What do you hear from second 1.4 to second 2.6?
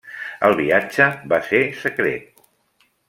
ser secret.